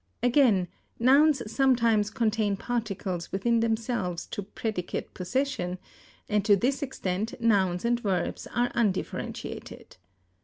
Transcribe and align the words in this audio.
Again, 0.23 0.67
nouns 0.97 1.43
sometimes 1.45 2.09
contain 2.09 2.57
particles 2.57 3.31
within 3.31 3.59
themselves 3.59 4.25
to 4.31 4.41
predicate 4.41 5.13
possession, 5.13 5.77
and 6.27 6.43
to 6.43 6.55
this 6.55 6.81
extent 6.81 7.35
nouns 7.39 7.85
and 7.85 7.99
verbs 7.99 8.47
are 8.47 8.71
undifferentiated. 8.73 9.97